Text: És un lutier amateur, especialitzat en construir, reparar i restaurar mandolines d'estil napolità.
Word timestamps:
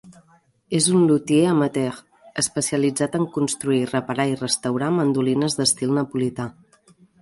És 0.77 0.87
un 0.99 1.03
lutier 1.11 1.41
amateur, 1.49 1.99
especialitzat 2.43 3.21
en 3.21 3.29
construir, 3.39 3.85
reparar 3.95 4.29
i 4.35 4.37
restaurar 4.43 4.93
mandolines 5.01 5.63
d'estil 5.63 5.99
napolità. 6.03 6.53